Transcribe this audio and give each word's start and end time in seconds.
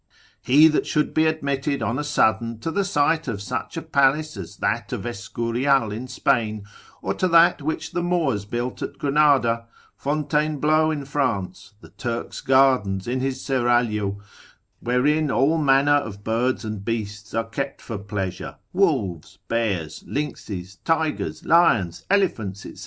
He 0.41 0.67
that 0.67 0.87
should 0.87 1.13
be 1.13 1.27
admitted 1.27 1.83
on 1.83 1.99
a 1.99 2.03
sudden 2.03 2.57
to 2.61 2.71
the 2.71 2.83
sight 2.83 3.27
of 3.27 3.39
such 3.39 3.77
a 3.77 3.83
palace 3.83 4.35
as 4.35 4.57
that 4.57 4.91
of 4.91 5.05
Escurial 5.05 5.91
in 5.91 6.07
Spain, 6.07 6.65
or 7.03 7.13
to 7.13 7.27
that 7.27 7.61
which 7.61 7.91
the 7.91 8.01
Moors 8.01 8.45
built 8.45 8.81
at 8.81 8.97
Granada, 8.97 9.67
Fontainebleau 9.95 10.89
in 10.89 11.05
France, 11.05 11.73
the 11.81 11.89
Turk's 11.89 12.41
gardens 12.41 13.07
in 13.07 13.19
his 13.19 13.45
seraglio, 13.45 14.17
wherein 14.79 15.29
all 15.29 15.59
manner 15.59 15.97
of 15.97 16.23
birds 16.23 16.65
and 16.65 16.83
beasts 16.83 17.35
are 17.35 17.43
kept 17.47 17.79
for 17.79 17.99
pleasure; 17.99 18.55
wolves, 18.73 19.37
bears, 19.49 20.03
lynxes, 20.07 20.77
tigers, 20.83 21.45
lions, 21.45 22.07
elephants, 22.09 22.61
&c. 22.61 22.75